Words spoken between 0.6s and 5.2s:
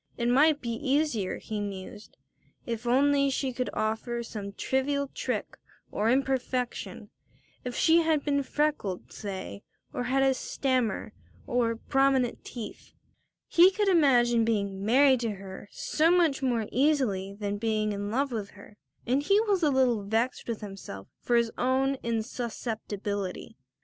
be easier, he mused, if only she could offer some trivial